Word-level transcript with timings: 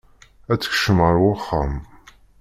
Ad 0.51 0.59
tekcem 0.59 0.99
ar 1.07 1.15
wexxam. 1.21 1.73